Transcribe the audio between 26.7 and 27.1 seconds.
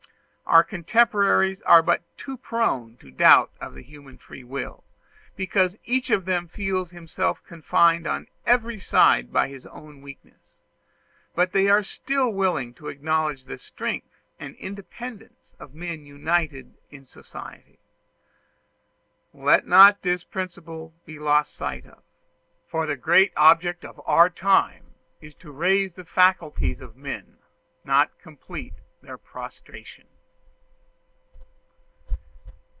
of